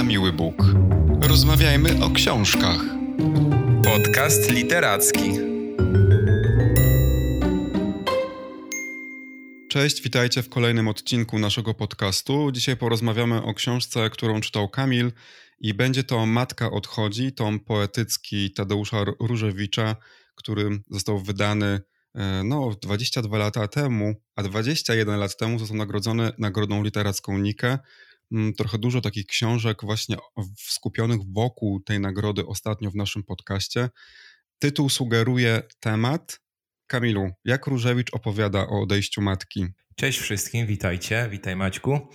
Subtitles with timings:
[0.00, 0.54] na miły Bóg.
[1.22, 2.80] Rozmawiajmy o książkach.
[3.84, 5.30] Podcast literacki.
[9.68, 12.52] Cześć, witajcie w kolejnym odcinku naszego podcastu.
[12.52, 15.12] Dzisiaj porozmawiamy o książce, którą czytał Kamil
[15.58, 19.96] i będzie to Matka odchodzi, tom poetycki Tadeusza Różewicza,
[20.34, 21.80] który został wydany
[22.14, 27.78] e, no, 22 lata temu, a 21 lat temu został nagrodzony Nagrodą Literacką Nikę.
[28.32, 30.16] Mm, trochę dużo takich książek właśnie
[30.56, 33.88] skupionych wokół tej nagrody ostatnio w naszym podcaście.
[34.58, 36.40] Tytuł sugeruje temat.
[36.86, 39.66] Kamilu, jak Różewicz opowiada o odejściu matki?
[39.96, 42.08] Cześć wszystkim, witajcie, witaj Maćku.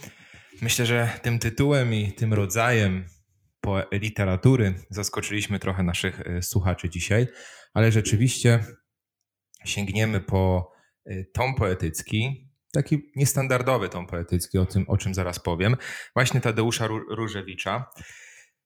[0.61, 3.05] Myślę, że tym tytułem i tym rodzajem
[3.91, 7.27] literatury zaskoczyliśmy trochę naszych e, słuchaczy dzisiaj,
[7.73, 8.59] ale rzeczywiście
[9.65, 10.71] sięgniemy po
[11.05, 12.44] e, tom poetycki,
[12.75, 15.75] taki niestandardowy tom poetycki, o tym, o czym zaraz powiem,
[16.15, 17.85] właśnie Tadeusza Różewicza.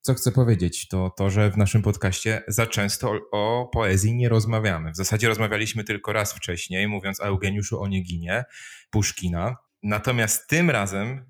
[0.01, 4.91] Co chcę powiedzieć, to to, że w naszym podcaście za często o, poezji nie rozmawiamy.
[4.91, 8.45] W zasadzie rozmawialiśmy tylko raz wcześniej, mówiąc o Eugeniuszu Onieginie,
[8.89, 9.55] Puszkina.
[9.83, 11.25] Natomiast tym razem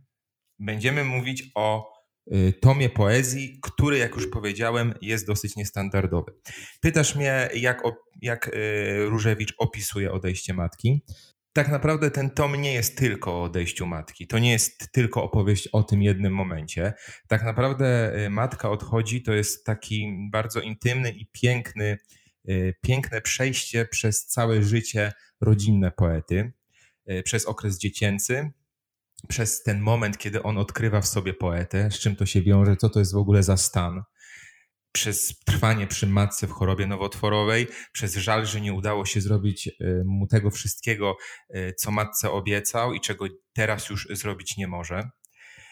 [0.60, 1.94] będziemy mówić o
[2.34, 6.32] y, tomie poezji, który, jak już powiedziałem, jest dosyć niestandardowy.
[6.82, 7.82] Pytasz mnie, jak,
[8.22, 11.04] jak y, Różewicz opisuje odejście matki
[11.60, 14.28] tak naprawdę ten tom nie jest tylko o odejściu matki.
[14.28, 16.94] To nie jest tylko opowieść o tym jednym momencie.
[17.28, 21.98] Tak naprawdę y, matka odchodzi to jest taki bardzo intymny i piękny,
[22.50, 26.52] y, piękne przejście przez całe życie rodzinne poety,
[27.12, 28.52] y, przez okres dziecięcy,
[29.28, 32.90] przez ten moment, kiedy on odkrywa w sobie poetę, z czym to się wiąże, co
[32.90, 34.04] to jest w ogóle za stan
[35.00, 39.72] przez trwanie przy matce w chorobie nowotworowej, przez żal, że nie udało się zrobić e,
[40.06, 41.18] mu tego wszystkiego,
[41.50, 45.10] e, co matce obiecał i czego teraz już zrobić nie może.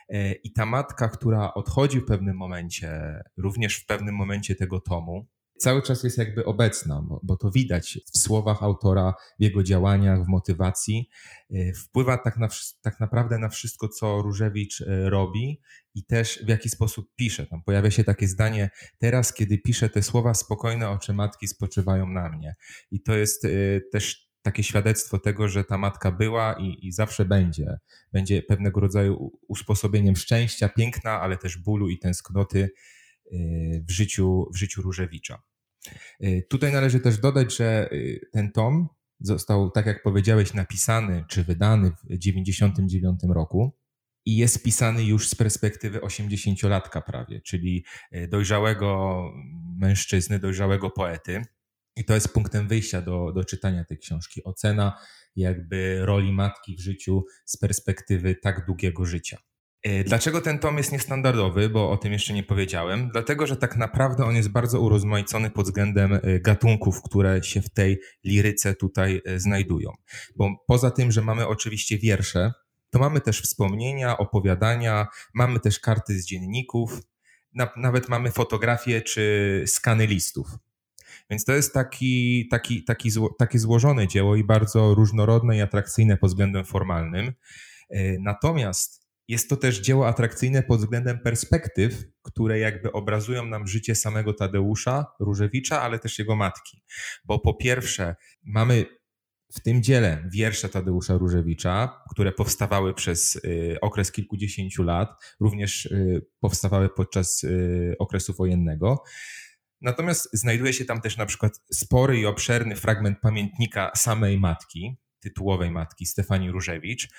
[0.09, 5.27] E, I ta matka, która odchodzi w pewnym momencie, również w pewnym momencie tego tomu,
[5.57, 10.23] cały czas jest jakby obecna, bo, bo, to widać w słowach autora, w jego działaniach,
[10.23, 11.09] w motywacji.
[11.51, 12.47] Y, wpływa tak, na,
[12.81, 15.61] tak naprawdę na wszystko, co Różewicz y, robi
[15.95, 17.45] i też w jaki sposób pisze.
[17.45, 22.29] Tam pojawia się takie zdanie, teraz kiedy piszę te słowa, spokojne oczy matki spoczywają na
[22.29, 22.55] mnie.
[22.91, 27.25] I to jest y, też takie świadectwo tego, że ta matka była i, i zawsze
[27.25, 27.79] będzie.
[28.13, 32.69] Będzie pewnego rodzaju usposobieniem szczęścia, piękna, ale też bólu i tęsknoty
[33.87, 35.43] w życiu, w życiu Różewicza.
[36.23, 38.87] Y, tutaj należy też dodać, że y, ten tom
[39.19, 43.77] został, tak jak powiedziałeś, napisany czy wydany w 1999 roku
[44.25, 47.85] i jest pisany już z perspektywy 80-latka prawie, czyli
[48.29, 49.21] dojrzałego
[49.77, 51.41] mężczyzny, dojrzałego poety.
[51.95, 54.43] I to jest punktem wyjścia do, do czytania tej książki.
[54.43, 54.99] Ocena
[55.35, 59.37] jakby roli matki w życiu z perspektywy tak długiego życia.
[59.83, 63.09] E, dlaczego ten tom jest niestandardowy, bo o tym jeszcze nie powiedziałem?
[63.13, 67.69] Dlatego, że tak naprawdę on jest bardzo urozmaicony pod względem e, gatunków, które się w
[67.69, 69.91] tej liryce tutaj e, znajdują.
[70.35, 72.51] Bo poza tym, że mamy oczywiście wiersze,
[72.89, 77.01] to mamy też wspomnienia, opowiadania, mamy też karty z dzienników,
[77.75, 80.47] nawet mamy fotografie czy skany listów.
[81.29, 86.29] Więc to jest taki, taki, taki, takie złożone dzieło i bardzo różnorodne i atrakcyjne pod
[86.29, 87.33] względem formalnym.
[88.19, 94.33] Natomiast jest to też dzieło atrakcyjne pod względem perspektyw, które jakby obrazują nam życie samego
[94.33, 96.83] Tadeusza Różewicza, ale też jego matki.
[97.25, 98.85] Bo po pierwsze, mamy
[99.53, 106.25] w tym dziele wiersze Tadeusza Różewicza, które powstawały przez y, okres kilkudziesięciu lat, również y,
[106.39, 109.03] powstawały podczas y, okresu wojennego.
[109.81, 115.71] Natomiast znajduje się tam też na przykład spory i obszerny fragment pamiętnika samej matki, tytułowej
[115.71, 117.09] matki Stefanii Różewicz.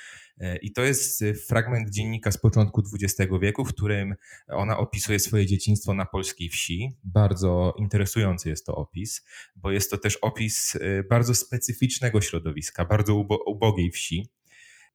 [0.40, 4.14] E, I to jest e, fragment dziennika z początku XX wieku, w którym
[4.48, 6.88] ona opisuje swoje dzieciństwo na polskiej wsi.
[7.04, 9.24] Bardzo interesujący jest to opis,
[9.56, 13.14] bo jest to też opis e, bardzo specyficznego środowiska, bardzo
[13.46, 14.28] ubogiej wsi.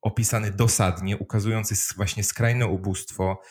[0.02, 3.42] Opisany dosadnie, ukazujący właśnie skrajne ubóstwo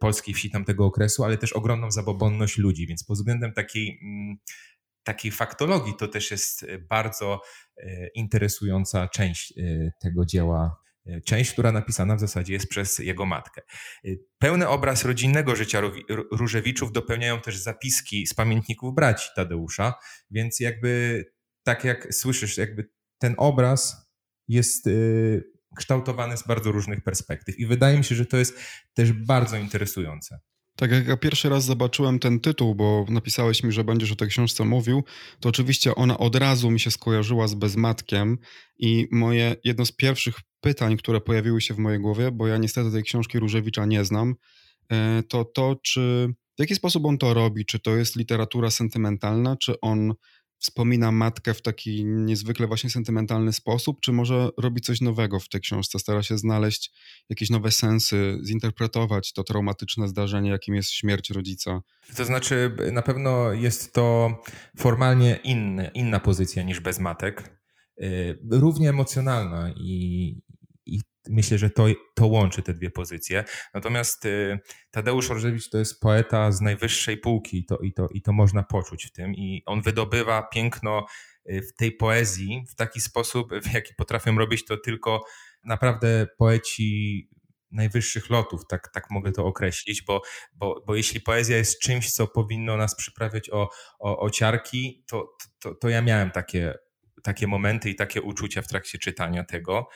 [0.00, 4.36] polskiej wsi tamtego okresu, ale też ogromną zabobonność ludzi, więc pod względem takiej mm,
[5.04, 7.42] takiej faktologii to też jest e, bardzo
[7.76, 10.76] e, interesująca część e, tego dzieła.
[11.26, 13.62] Część, która napisana w zasadzie jest przez jego matkę.
[14.38, 15.82] Pełny obraz rodzinnego życia
[16.32, 19.94] Różewiczów dopełniają też zapiski z pamiętników braci Tadeusza,
[20.30, 21.24] więc jakby
[21.62, 24.10] tak jak słyszysz, jakby ten obraz
[24.48, 24.88] jest
[25.76, 28.58] kształtowany z bardzo różnych perspektyw i wydaje mi się, że to jest
[28.94, 30.40] też bardzo interesujące.
[30.80, 34.28] Tak jak ja pierwszy raz zobaczyłem ten tytuł, bo napisałeś mi, że będziesz o tej
[34.28, 35.04] książce mówił,
[35.40, 38.38] to oczywiście ona od razu mi się skojarzyła z Bezmatkiem
[38.78, 42.92] i moje jedno z pierwszych pytań, które pojawiły się w mojej głowie, bo ja niestety
[42.92, 44.34] tej książki Różewicza nie znam,
[45.28, 46.28] to to, czy
[46.58, 47.66] w jaki sposób on to robi?
[47.66, 50.14] Czy to jest literatura sentymentalna, czy on
[50.58, 55.60] wspomina matkę w taki niezwykle właśnie sentymentalny sposób, czy może robi coś nowego w tej
[55.60, 56.92] książce, stara się znaleźć
[57.28, 61.82] jakieś nowe sensy, zinterpretować to traumatyczne zdarzenie, jakim jest śmierć rodzica?
[62.16, 64.38] To znaczy, na pewno jest to
[64.76, 67.58] formalnie inny, inna pozycja niż bez matek.
[68.02, 70.47] Y, równie emocjonalna i, i
[71.28, 73.44] myślę, że to, to łączy te dwie pozycje.
[73.74, 74.58] Natomiast y,
[74.90, 79.06] Tadeusz Rożewicz to jest poeta z najwyższej półki to, i, to, i to można poczuć
[79.06, 79.34] w tym.
[79.34, 81.06] I on wydobywa piękno
[81.50, 85.24] y, w tej poezji w taki sposób, w jaki potrafią robić to tylko
[85.64, 87.28] naprawdę poeci
[87.70, 90.22] najwyższych lotów, tak, tak mogę to określić, bo,
[90.52, 95.36] bo, bo jeśli poezja jest czymś, co powinno nas przyprawiać o, o, o ciarki, to,
[95.58, 96.74] to, to ja miałem takie,
[97.22, 99.88] takie momenty i takie uczucia w trakcie czytania tego.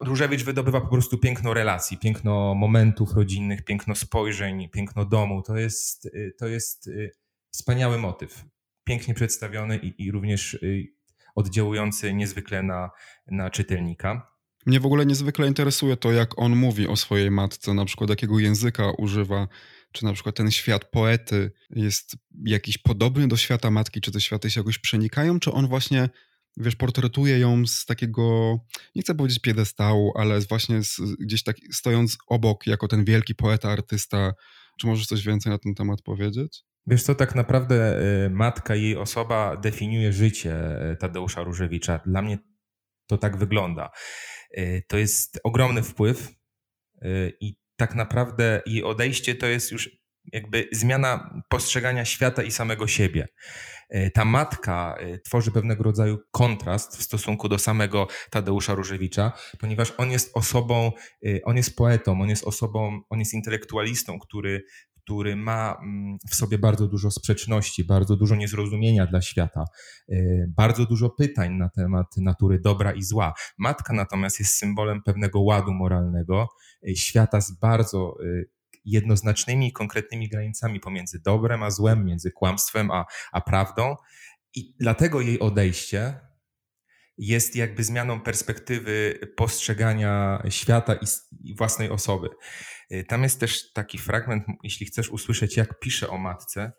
[0.00, 5.42] Różewicz wydobywa po prostu piękno relacji, piękno momentów rodzinnych, piękno spojrzeń, piękno domu.
[5.42, 7.10] To jest, y, to jest y,
[7.50, 8.44] wspaniały motyw.
[8.84, 10.86] Pięknie przedstawiony i, i również y,
[11.34, 12.90] oddziałujący niezwykle na,
[13.26, 14.34] na czytelnika.
[14.66, 18.38] Mnie w ogóle niezwykle interesuje to, jak on mówi o swojej matce, na przykład jakiego
[18.38, 19.48] języka używa,
[19.92, 24.50] czy na przykład ten świat poety jest jakiś podobny do świata matki, czy te światy
[24.50, 26.08] się jakoś przenikają, czy on właśnie
[26.56, 28.56] wiesz, portretuje ją z takiego,
[28.94, 33.70] nie chcę powiedzieć piedestału, ale właśnie z, gdzieś tak stojąc obok jako ten wielki poeta,
[33.70, 34.32] artysta.
[34.80, 36.62] Czy możesz coś więcej na ten temat powiedzieć?
[36.86, 40.56] Wiesz co, tak naprawdę y, matka, jej osoba definiuje życie
[40.92, 42.00] y, Tadeusza Różewicza.
[42.06, 42.38] Dla mnie
[43.06, 43.90] to tak wygląda.
[44.58, 46.32] Y, to jest ogromny wpływ
[47.40, 49.90] i tak naprawdę jej odejście to jest już
[50.32, 53.28] jakby zmiana postrzegania świata i samego siebie.
[53.94, 59.92] E, ta matka e, tworzy pewnego rodzaju kontrast w stosunku do samego Tadeusza Różewicza, ponieważ
[59.98, 60.92] on jest osobą,
[61.26, 64.64] e, on jest poetą, on jest osobą, on jest intelektualistą, który,
[65.02, 69.64] który ma mm, w sobie bardzo dużo sprzeczności, bardzo dużo niezrozumienia dla świata,
[70.48, 73.34] bardzo dużo pytań na temat natury dobra i zła.
[73.58, 76.48] Matka natomiast jest symbolem pewnego ładu moralnego,
[76.94, 78.16] świata z bardzo
[78.84, 83.96] jednoznacznymi, konkretnymi granicami pomiędzy dobrem a złem, między kłamstwem a, a prawdą.
[84.54, 86.20] I dlatego jej odejście
[87.18, 92.28] jest jakby zmianą perspektywy postrzegania świata i, własnej osoby.
[92.92, 96.72] Y, tam jest też taki fragment, jeśli chcesz usłyszeć, jak pisze o matce,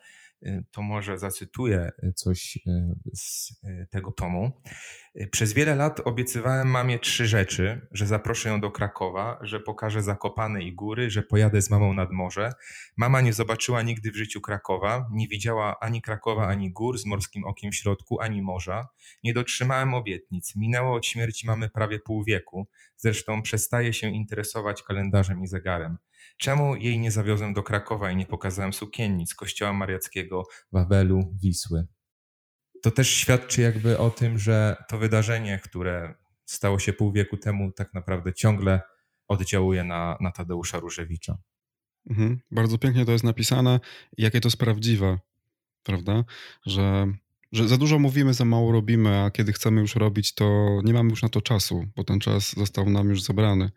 [0.72, 4.52] to może zacytuję coś y, z y, tego tomu.
[5.32, 10.64] Przez wiele lat obiecywałem mamie trzy rzeczy, że zaproszę ją do Krakowa, że pokażę Zakopane
[10.64, 12.54] i góry, że pojadę z mamą nad morze.
[12.98, 17.44] Mama nie zobaczyła nigdy w życiu Krakowa, nie widziała ani Krakowa, ani gór z morskim
[17.44, 18.88] okiem w środku, ani morza.
[19.24, 20.56] Nie dotrzymałem obietnic.
[20.56, 22.68] Minęło od śmierci mamy prawie pół wieku.
[22.98, 25.98] Zresztą przestaje się interesować kalendarzem i zegarem.
[26.38, 31.88] Czemu jej nie zawiozłem do Krakowa i nie pokazałem sukiennic kościoła mariackiego, Wawelu, Wisły?
[32.82, 37.72] To też świadczy jakby o tym, że to wydarzenie, które stało się pół wieku temu,
[37.72, 38.82] tak naprawdę ciągle
[39.28, 41.38] oddziałuje na, na Tadeusza Różewicza.
[42.10, 42.40] Mhm.
[42.52, 43.80] Bardzo pięknie to jest napisane,
[44.18, 45.20] jakie to jest prawdziwe,
[45.84, 46.24] prawda?
[46.66, 47.08] Że,
[47.52, 51.10] że za dużo mówimy, za mało robimy, a kiedy chcemy już robić, to nie mamy
[51.10, 53.72] już na to czasu, bo ten czas został nam już zabrany.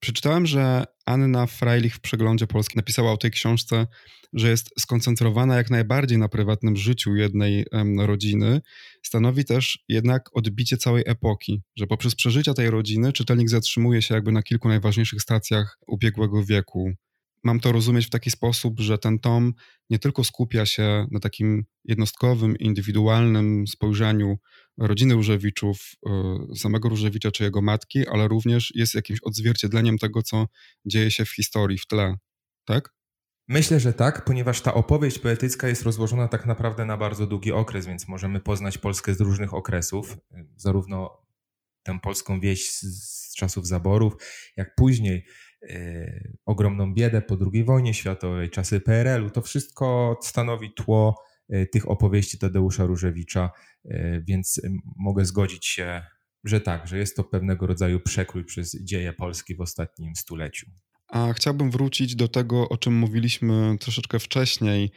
[0.00, 3.86] Przeczytałem, że Anna Freilich w przeglądzie Polski napisała o tej książce,
[4.32, 7.66] że jest skoncentrowana jak najbardziej na prywatnym życiu jednej
[7.98, 8.60] rodziny.
[9.02, 14.32] Stanowi też jednak odbicie całej epoki, że poprzez przeżycia tej rodziny czytelnik zatrzymuje się jakby
[14.32, 16.94] na kilku najważniejszych stacjach ubiegłego wieku
[17.44, 19.54] mam to rozumieć w taki sposób, że ten tom
[19.90, 24.38] nie tylko skupia się na takim jednostkowym, indywidualnym spojrzeniu
[24.80, 30.46] rodziny Różewiczów, e, samego Różewicza czy jego matki, ale również jest jakimś odzwierciedleniem tego, co
[30.86, 32.14] dzieje się w historii, w tle.
[32.64, 32.94] Tak?
[33.48, 37.86] Myślę, że tak, ponieważ ta opowieść poetycka jest rozłożona tak naprawdę na bardzo długi okres,
[37.86, 40.16] więc możemy poznać Polskę z różnych okresów,
[40.56, 41.26] zarówno
[41.82, 44.12] tę polską wieś z, czasów zaborów,
[44.56, 45.24] jak później
[45.62, 49.30] Y, ogromną biedę po II wojnie światowej, czasy PRL-u.
[49.30, 51.24] To wszystko stanowi tło
[51.72, 53.50] tych opowieści Tadeusza Różewicza,
[53.84, 54.60] y, więc
[54.96, 56.02] mogę zgodzić się,
[56.44, 60.66] że tak, że jest to pewnego rodzaju przekrój przez dzieje Polski w ostatnim stuleciu.
[61.08, 64.90] A chciałbym wrócić do tego, o czym mówiliśmy troszeczkę wcześniej,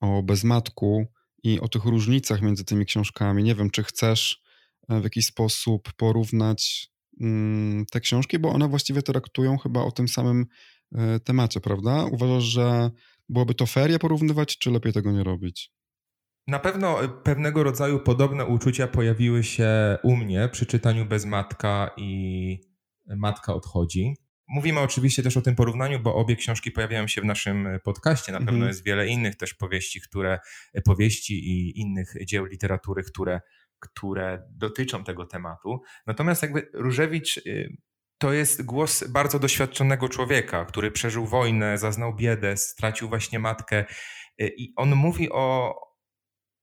[0.00, 1.06] o bezmatku
[1.42, 3.44] i o tych różnicach między tymi książkami.
[3.44, 4.42] Nie wiem, czy chcesz
[4.88, 10.08] e, w jakiś sposób porównać Mm, te książki, bo one właściwie traktują chyba o tym
[10.08, 10.46] samym
[10.94, 12.04] e, temacie, prawda?
[12.04, 12.90] Uważasz, że
[13.28, 15.70] byłoby to ferie porównywać, czy lepiej tego nie robić?
[16.46, 21.90] Na pewno e, pewnego rodzaju podobne uczucia pojawiły się u mnie przy czytaniu Bez Matka
[21.96, 22.58] i
[23.16, 24.14] Matka odchodzi.
[24.48, 28.32] Mówimy oczywiście też o tym porównaniu, bo obie książki pojawiają się w naszym podcaście.
[28.32, 28.68] Na pewno mhm.
[28.68, 30.38] jest wiele innych też powieści, które,
[30.84, 33.40] powieści i innych dzieł literatury, które,
[33.78, 35.80] które dotyczą tego tematu.
[36.06, 37.40] Natomiast jakby Różewicz
[38.18, 43.84] to jest głos bardzo doświadczonego człowieka, który przeżył wojnę, zaznał biedę, stracił właśnie matkę.
[44.38, 45.74] I on mówi o,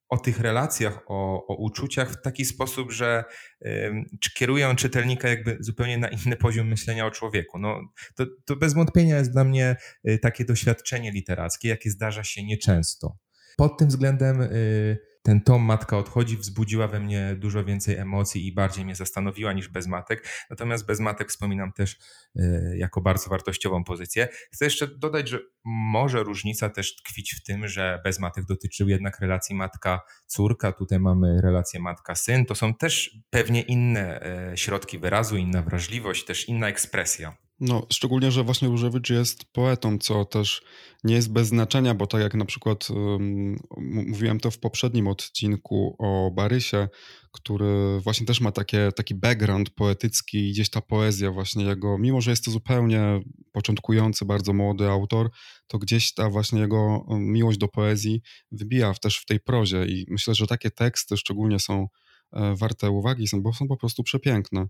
[0.10, 3.24] o tych relacjach, o, o uczuciach w taki sposób, że
[3.66, 3.92] y,
[4.36, 7.60] kierują czytelnika jakby zupełnie na inny poziom myślenia o człowieku.
[7.60, 7.80] No,
[8.16, 9.76] to, to bez wątpienia jest dla mnie
[10.10, 13.18] y, takie doświadczenie literackie, jakie zdarza się nieczęsto.
[13.58, 18.54] Pod tym względem y, ten tom Matka odchodzi wzbudziła we mnie dużo więcej emocji i
[18.54, 20.28] bardziej mnie zastanowiła niż bez matek.
[20.50, 21.98] Natomiast bez matek wspominam też
[22.36, 24.28] y, jako bardzo wartościową pozycję.
[24.52, 29.20] Chcę jeszcze dodać, że może różnica też tkwić w tym, że bez matek dotyczył jednak
[29.20, 30.72] relacji matka-córka.
[30.72, 32.46] Tutaj mamy relację matka-syn.
[32.46, 34.22] To są też pewnie inne
[34.54, 37.49] y, środki wyrazu, inna wrażliwość, też inna ekspresja.
[37.60, 40.62] No, szczególnie, że właśnie Różewicz jest poetą, co też
[41.04, 45.96] nie jest bez znaczenia, bo tak jak na przykład um, mówiłem to w poprzednim odcinku
[46.00, 46.88] o Barysie,
[47.32, 52.22] który właśnie też ma takie, taki background poetycki i gdzieś ta poezja właśnie jego, mimo
[52.22, 55.30] że jest to zupełnie początkujący, bardzo młody autor,
[55.68, 60.36] to gdzieś ta właśnie jego miłość do poezji wybija też w tej prozie i myślę,
[60.36, 61.88] że takie teksty szczególnie są
[62.34, 64.68] e, warte uwagi, bo są po prostu przepiękne.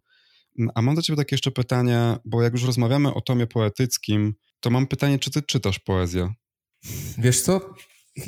[0.75, 4.69] A mam do ciebie takie jeszcze pytanie, bo jak już rozmawiamy o tomie poetyckim, to
[4.69, 6.33] mam pytanie, czy ty czytasz poezję?
[7.17, 7.73] Wiesz co?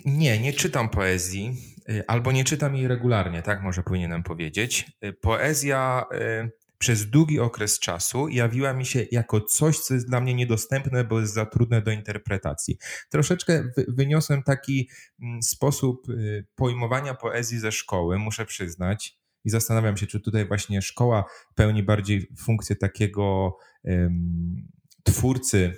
[0.06, 1.56] Nie, nie czytam poezji,
[1.90, 4.92] y, albo nie czytam jej regularnie, tak może powinienem powiedzieć.
[5.06, 10.22] Y, poezja y, przez długi okres czasu jawiła mi się jako coś, co jest dla
[10.22, 12.78] mnie niedostępne, bo jest za trudne do interpretacji.
[13.10, 14.90] Troszeczkę wyniosłem taki
[15.22, 16.08] mm, sposób
[16.56, 22.28] pojmowania poezji ze szkoły, muszę przyznać i zastanawiam się, czy tutaj właśnie szkoła pełni bardziej
[22.40, 24.68] funkcję takiego um,
[25.04, 25.74] twórcy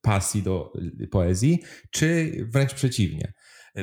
[0.00, 3.32] pasji do y, poezji, czy wręcz przeciwnie.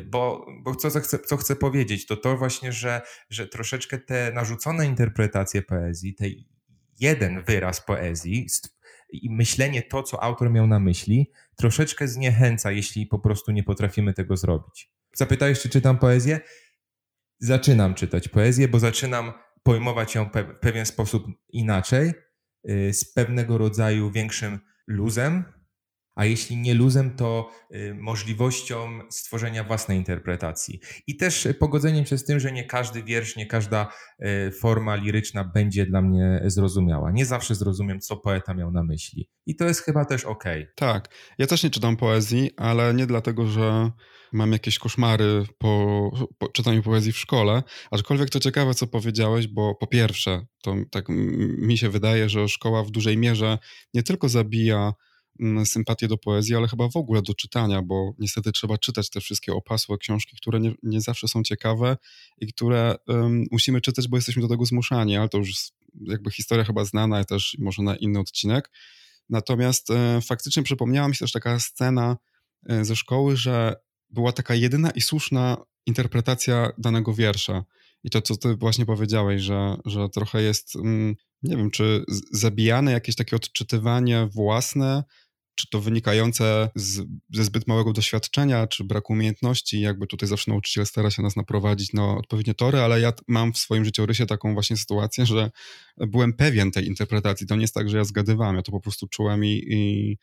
[0.06, 4.86] Bo, bo co, chcę, co chcę powiedzieć, to to właśnie, że, że troszeczkę te narzucone
[4.86, 6.30] interpretacje poezji, ten
[7.00, 8.48] jeden wyraz poezji
[9.10, 14.14] i myślenie to, co autor miał na myśli, troszeczkę zniechęca, jeśli po prostu nie potrafimy
[14.14, 14.92] tego zrobić.
[15.16, 16.40] Zapytałeś, czy czytam poezję?
[17.44, 19.34] Zaczynam czytać poezję, bo zaczynam
[19.64, 22.14] pojmować ją w pewien sposób inaczej,
[22.70, 25.44] y, z pewnego rodzaju większym luzem,
[26.16, 30.80] a jeśli nie luzem, to y, możliwością stworzenia własnej interpretacji.
[31.08, 33.88] I też pogodzeniem się z tym, że nie każdy wiersz, nie każda
[34.20, 37.12] y, forma liryczna będzie dla mnie zrozumiała.
[37.12, 39.30] Nie zawsze zrozumiem, co poeta miał na myśli.
[39.46, 40.44] I to jest chyba też ok.
[40.76, 41.10] Tak.
[41.38, 43.92] Ja też nie czytam poezji, ale nie dlatego, że
[44.34, 49.76] mam jakieś koszmary po, po, czytaniu poezji w szkole, aczkolwiek to ciekawe, co powiedziałeś, bo
[49.76, 51.06] po pierwsze, to tak
[51.58, 53.58] mi się wydaje, że szkoła w dużej mierze
[53.94, 54.94] nie tylko zabija
[55.66, 59.54] sympatię do poezji, ale chyba w ogóle do czytania, bo niestety trzeba czytać te wszystkie
[59.54, 61.98] opasłe książki, które nie, nie zawsze są ciekawe
[62.38, 65.52] i które um, musimy czytać, bo jesteśmy do tego zmuszani, ale to już
[66.02, 68.72] jakby historia chyba znana też może na inny odcinek.
[69.30, 72.18] Natomiast e, faktycznie przypomniała mi się też taka scena
[72.70, 73.76] e, ze szkoły, że
[74.10, 77.64] była taka jedyna i słuszna interpretacja danego wiersza.
[78.04, 82.92] I to, co ty właśnie powiedziałeś, że, że trochę jest, mm, nie wiem, czy zabijane
[82.92, 85.04] jakieś takie odczytywanie własne,
[85.56, 90.86] czy to wynikające z, ze zbyt małego doświadczenia, czy braku umiejętności, jakby tutaj zawsze nauczyciel
[90.86, 94.78] stara się nas naprowadzić na odpowiednie tory, ale ja mam w swoim życiorysie taką właśnie
[94.78, 95.52] sytuację, że
[95.98, 97.48] byłem pewien tej interpretacji.
[97.48, 100.18] To nie jest tak, że ja zgadywałem, ja to po prostu czułem i, i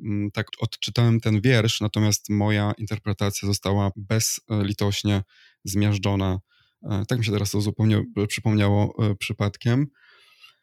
[0.00, 5.22] Mm, tak odczytałem ten wiersz, natomiast moja interpretacja została bezlitośnie
[5.64, 6.40] zmiażdżona.
[6.82, 9.86] E, tak mi się teraz to zupełnie e, przypomniało e, przypadkiem.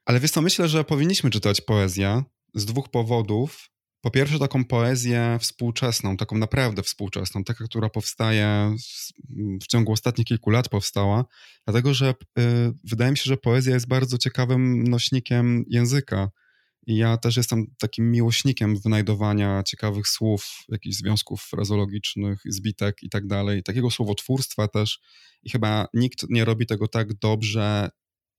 [0.06, 2.24] Ale wiesz co, myślę, że powinniśmy czytać poezję
[2.56, 3.68] z dwóch powodów.
[4.02, 8.76] Po pierwsze, taką poezję współczesną, taką naprawdę współczesną, taka, która powstaje
[9.64, 11.26] w ciągu ostatnich kilku lat powstała,
[11.66, 12.44] dlatego że y,
[12.84, 16.30] wydaje mi się, że poezja jest bardzo ciekawym nośnikiem języka.
[16.88, 23.28] I ja też jestem takim miłośnikiem wynajdowania ciekawych słów, jakichś związków frazologicznych, zbitek i tak
[23.28, 25.00] dalej, takiego słowotwórstwa też.
[25.44, 27.90] I chyba nikt nie robi tego tak dobrze,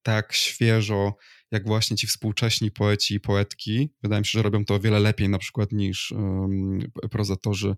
[0.02, 1.14] tak świeżo,
[1.50, 3.90] jak właśnie ci współcześni poeci i poetki.
[4.02, 6.78] Wydaje mi się, że robią to o wiele lepiej na przykład niż um,
[7.10, 7.76] prozatorzy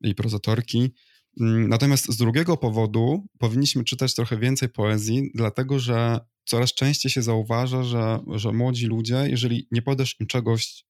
[0.00, 0.94] i prozatorki.
[1.40, 7.22] Mm, natomiast z drugiego powodu powinniśmy czytać trochę więcej poezji, dlatego że coraz częściej się
[7.22, 10.84] zauważa, że, że młodzi ludzie, jeżeli nie podasz im czegoś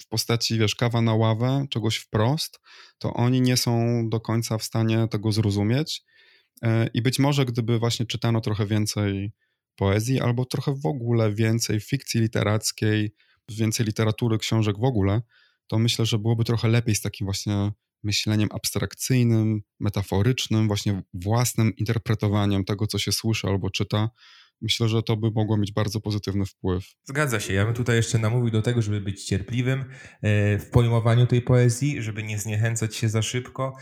[0.00, 2.60] w postaci, wiesz, kawa na ławę, czegoś wprost,
[2.98, 6.02] to oni nie są do końca w stanie tego zrozumieć.
[6.62, 9.32] E, I być może, gdyby właśnie czytano trochę więcej
[9.76, 13.14] poezji, albo trochę w ogóle więcej fikcji literackiej,
[13.48, 15.22] więcej literatury, książek w ogóle,
[15.66, 22.64] to myślę, że byłoby trochę lepiej z takim właśnie myśleniem abstrakcyjnym, metaforycznym, właśnie własnym interpretowaniem
[22.64, 24.10] tego, co się słyszy albo czyta.
[24.60, 26.84] Myślę, że to by mogło mieć bardzo pozytywny wpływ.
[27.04, 27.52] Zgadza się.
[27.52, 32.02] Ja bym tutaj jeszcze namówił do tego, żeby być cierpliwym e, w pojmowaniu tej poezji,
[32.02, 33.76] żeby nie zniechęcać się za szybko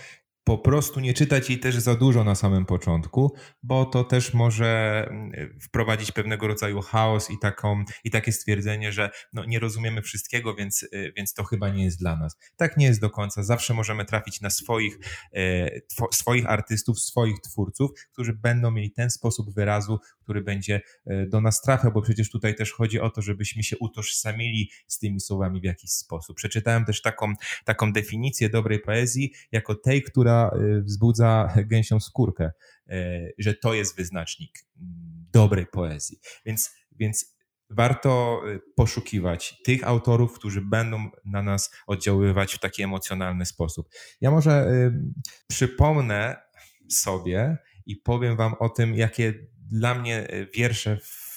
[0.44, 5.04] po prostu nie czytać jej też za dużo na samym początku, bo to też może
[5.10, 10.54] mm, wprowadzić pewnego rodzaju chaos i, taką, i takie stwierdzenie, że no nie rozumiemy wszystkiego,
[10.54, 12.36] więc, y, więc to chyba nie jest dla nas.
[12.56, 13.42] Tak nie jest do końca.
[13.42, 14.98] Zawsze możemy trafić na swoich,
[15.34, 15.70] e,
[16.12, 21.60] swoich artystów, swoich twórców, którzy będą mieli ten sposób wyrazu, który będzie e, do nas
[21.60, 25.64] trafiał, bo przecież tutaj też chodzi o to, żebyśmy się utożsamili z tymi słowami w
[25.64, 26.36] jakiś sposób.
[26.36, 27.32] Przeczytałem też taką,
[27.64, 32.50] taką definicję dobrej poezji jako tej, która e, wzbudza gęsią skórkę,
[32.88, 36.18] e, że to jest wyznacznik mm, dobrej poezji.
[36.46, 37.34] Więc, więc
[37.70, 38.42] warto
[38.76, 43.88] poszukiwać tych autorów, którzy będą na nas oddziaływać w taki emocjonalny sposób.
[44.20, 44.70] Ja może
[45.48, 46.36] przypomnę
[46.90, 49.34] sobie i powiem Wam o tym, jakie
[49.70, 51.33] dla mnie wiersze w,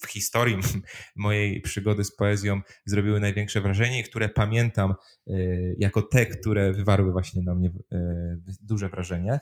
[0.00, 0.56] w historii
[1.16, 4.94] mojej przygody z poezją zrobiły największe wrażenie i które pamiętam
[5.26, 5.34] e,
[5.78, 9.40] jako te, które wywarły właśnie na mnie e, duże wrażenie.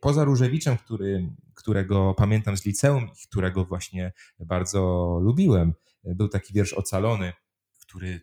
[0.00, 4.80] Poza Różewiczem, który, którego pamiętam z liceum i którego właśnie bardzo
[5.22, 5.72] lubiłem,
[6.04, 7.32] był taki wiersz Ocalony,
[7.80, 8.20] który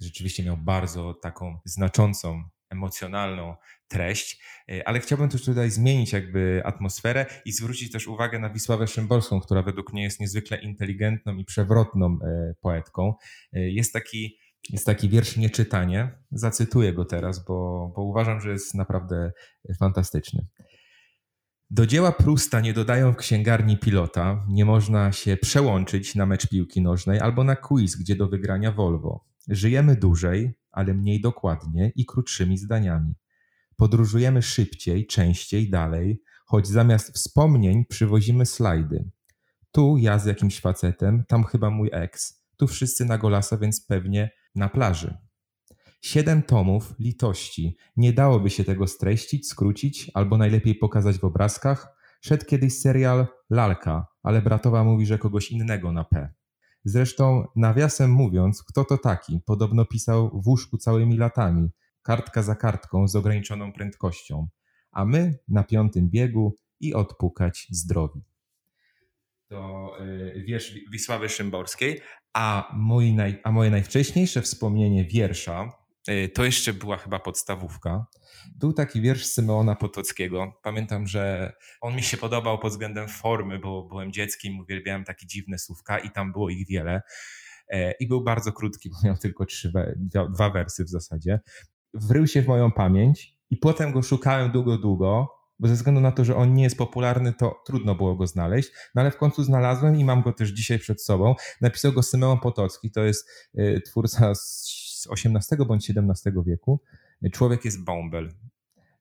[0.00, 3.54] rzeczywiście miał bardzo taką znaczącą emocjonalną
[3.88, 8.86] treść, e, ale chciałbym też tutaj zmienić jakby atmosferę i zwrócić też uwagę na Wisławę
[8.86, 13.14] Szymborską, która według mnie jest niezwykle inteligentną i przewrotną e, poetką.
[13.52, 14.38] E, jest taki,
[14.70, 19.32] jest taki wiersz Nieczytanie, zacytuję go teraz, bo, bo uważam, że jest naprawdę
[19.78, 20.46] fantastyczny.
[21.70, 26.82] Do dzieła Prusta nie dodają w księgarni pilota, nie można się przełączyć na mecz piłki
[26.82, 29.24] nożnej albo na quiz, gdzie do wygrania Volvo.
[29.48, 33.14] Żyjemy dłużej, ale mniej dokładnie i krótszymi zdaniami.
[33.76, 39.10] Podróżujemy szybciej, częściej, dalej, choć zamiast wspomnień przywozimy slajdy.
[39.72, 44.30] Tu ja z jakimś facetem, tam chyba mój ex, tu wszyscy na golasa, więc pewnie
[44.54, 45.16] na plaży.
[46.02, 47.76] Siedem tomów litości.
[47.96, 51.96] Nie dałoby się tego streścić, skrócić, albo najlepiej pokazać w obrazkach.
[52.20, 56.37] Szedł kiedyś serial Lalka, ale bratowa mówi, że kogoś innego na P.
[56.84, 59.40] Zresztą, nawiasem mówiąc, kto to taki?
[59.46, 61.68] Podobno pisał w łóżku całymi latami,
[62.02, 64.48] kartka za kartką z ograniczoną prędkością,
[64.90, 68.20] a my na piątym biegu i odpukać zdrowi.
[69.48, 72.00] To yy, wiersz Wisławy Szymborskiej,
[72.32, 75.72] a, moi naj, a moje najwcześniejsze wspomnienie wiersza
[76.34, 78.06] to jeszcze była chyba podstawówka.
[78.56, 80.52] Był taki wiersz Symeona Potockiego.
[80.62, 85.58] Pamiętam, że on mi się podobał pod względem formy, bo byłem dzieckiem, uwielbiałem takie dziwne
[85.58, 87.02] słówka i tam było ich wiele.
[87.68, 89.72] E, I był bardzo krótki, bo miał tylko trzy,
[90.34, 91.40] dwa wersy w zasadzie.
[91.94, 96.12] Wrył się w moją pamięć i potem go szukałem długo, długo, bo ze względu na
[96.12, 99.44] to, że on nie jest popularny, to trudno było go znaleźć, no ale w końcu
[99.44, 101.34] znalazłem i mam go też dzisiaj przed sobą.
[101.60, 106.80] Napisał go Symeon Potocki, to jest e, twórca z z XVIII bądź XVII wieku.
[107.32, 108.32] Człowiek jest bąbel.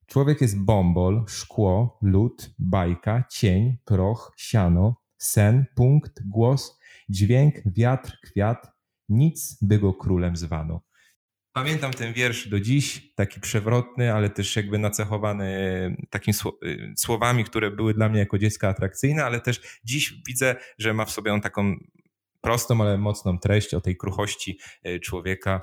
[0.05, 6.79] Człowiek jest bąbol, szkło, lód, bajka, cień, proch, siano, sen, punkt, głos,
[7.09, 8.71] dźwięk, wiatr, kwiat,
[9.09, 10.81] nic by go królem zwano.
[11.53, 15.47] Pamiętam ten wiersz do dziś, taki przewrotny, ale też jakby nacechowany
[16.09, 16.35] takimi
[16.97, 21.11] słowami, które były dla mnie jako dziecka atrakcyjne, ale też dziś widzę, że ma w
[21.11, 21.75] sobie on taką
[22.41, 25.61] prostą, ale mocną treść o tej kruchości e, człowieka,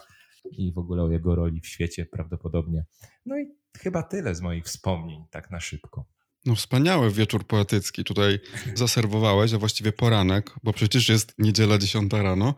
[0.51, 2.85] i w ogóle o jego roli w świecie prawdopodobnie.
[3.27, 3.47] No i
[3.79, 6.07] chyba tyle z moich wspomnień, tak na szybko.
[6.47, 8.39] No wspaniały wieczór poetycki tutaj
[8.75, 12.55] zaserwowałeś, a właściwie poranek, bo przecież jest niedziela 10 rano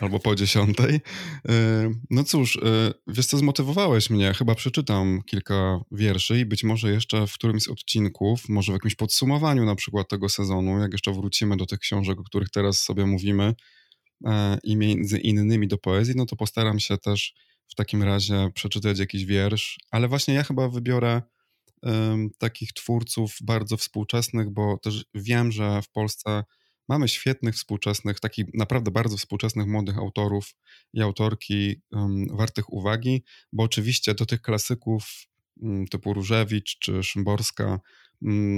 [0.00, 0.78] albo po 10.
[0.80, 0.92] Y,
[2.10, 2.60] no cóż, y,
[3.06, 7.68] wiesz co, zmotywowałeś mnie, chyba przeczytam kilka wierszy i być może jeszcze w którymś z
[7.68, 12.20] odcinków, może w jakimś podsumowaniu na przykład tego sezonu, jak jeszcze wrócimy do tych książek,
[12.20, 13.54] o których teraz sobie mówimy, E,
[14.62, 17.34] i między innymi do poezji, no to postaram się też
[17.68, 21.22] w takim razie przeczytać jakiś wiersz, ale właśnie ja chyba wybiorę
[21.82, 26.44] um, takich twórców bardzo współczesnych, bo też wiem, że w Polsce
[26.88, 30.54] mamy świetnych współczesnych, takich naprawdę bardzo współczesnych młodych autorów
[30.92, 35.04] i autorki um, wartych uwagi, bo oczywiście do tych klasyków
[35.56, 37.80] um, typu Różewicz czy Szymborska,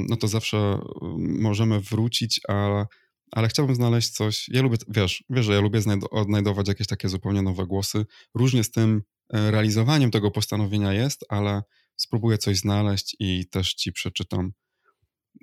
[0.08, 0.78] no to zawsze
[1.18, 2.86] możemy wrócić, a
[3.32, 4.48] ale chciałbym znaleźć coś.
[4.48, 8.06] Ja lubię, wiesz, wiesz, że ja lubię odnajdować jakieś takie zupełnie nowe głosy.
[8.34, 11.62] Różnie z tym e, realizowaniem tego postanowienia jest, ale
[11.96, 14.52] spróbuję coś znaleźć i też ci przeczytam.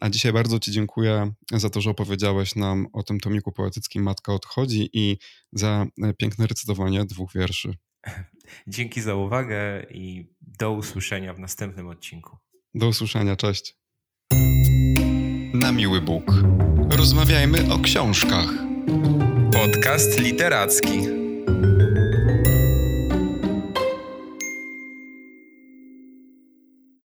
[0.02, 4.34] A dzisiaj bardzo Ci dziękuję za to, że opowiedziałeś nam o tym tomiku poetyckim Matka
[4.34, 5.18] odchodzi i
[5.54, 5.86] za
[6.18, 7.78] piękne recytowanie dwóch wierszy.
[8.68, 12.38] Dzięki za uwagę i do usłyszenia w następnym odcinku.
[12.74, 13.76] Do usłyszenia, cześć.
[15.72, 16.34] Miły Bóg.
[16.90, 18.48] Rozmawiajmy o książkach.
[19.54, 21.02] Podcast literacki.